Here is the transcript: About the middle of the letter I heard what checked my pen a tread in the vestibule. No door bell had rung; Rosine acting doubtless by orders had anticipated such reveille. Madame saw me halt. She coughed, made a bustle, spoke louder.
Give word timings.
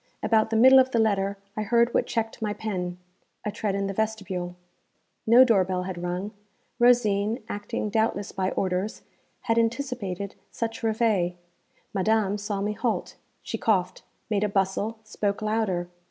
About 0.23 0.49
the 0.49 0.55
middle 0.55 0.79
of 0.79 0.89
the 0.89 0.97
letter 0.97 1.37
I 1.55 1.61
heard 1.61 1.93
what 1.93 2.07
checked 2.07 2.41
my 2.41 2.53
pen 2.53 2.97
a 3.45 3.51
tread 3.51 3.75
in 3.75 3.85
the 3.85 3.93
vestibule. 3.93 4.55
No 5.27 5.43
door 5.43 5.63
bell 5.63 5.83
had 5.83 6.01
rung; 6.01 6.31
Rosine 6.79 7.43
acting 7.47 7.91
doubtless 7.91 8.31
by 8.31 8.49
orders 8.49 9.03
had 9.41 9.59
anticipated 9.59 10.33
such 10.49 10.81
reveille. 10.81 11.33
Madame 11.93 12.39
saw 12.39 12.61
me 12.61 12.73
halt. 12.73 13.15
She 13.43 13.59
coughed, 13.59 14.01
made 14.27 14.43
a 14.43 14.49
bustle, 14.49 14.97
spoke 15.03 15.39
louder. 15.39 15.87